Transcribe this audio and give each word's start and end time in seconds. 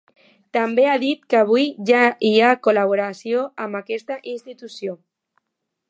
També 0.55 0.85
ha 0.91 0.95
dit 1.03 1.27
que 1.33 1.37
avui 1.41 1.67
ja 1.91 1.99
hi 2.29 2.33
ha 2.47 2.55
col·laboració 2.69 3.45
amb 3.67 3.81
aquesta 3.81 4.19
institució. 4.33 4.99